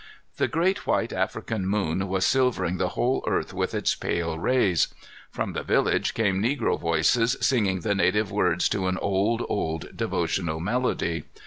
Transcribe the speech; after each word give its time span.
The 0.37 0.47
great 0.47 0.87
white 0.87 1.13
African 1.13 1.67
moon 1.67 2.07
was 2.07 2.25
silvering 2.25 2.77
the 2.77 2.89
whole 2.97 3.23
earth 3.27 3.53
with 3.53 3.75
its 3.75 3.93
pale 3.93 4.39
rays. 4.39 4.87
From 5.29 5.53
the 5.53 5.61
village 5.61 6.15
came 6.15 6.41
negro 6.41 6.79
voices, 6.79 7.37
singing 7.39 7.81
the 7.81 7.93
native 7.93 8.31
words 8.31 8.67
to 8.69 8.87
an 8.87 8.97
old, 8.97 9.45
old 9.47 9.95
devotional 9.95 10.59
melody. 10.59 11.25